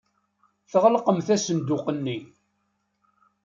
Tɣelqemt 0.71 1.27
asenduq-nni. 1.35 2.17